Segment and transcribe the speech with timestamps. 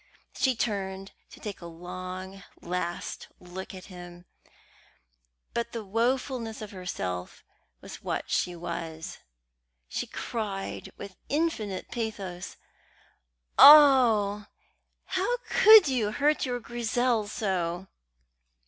[0.33, 4.25] She turned to take a long, last look at him;
[5.53, 7.43] but the wofulness of herself
[7.81, 8.99] was what she saw.
[9.87, 12.57] She cried, with infinite pathos,
[13.59, 14.47] "Oh,
[15.05, 17.85] how could you hurt your Grizel so!"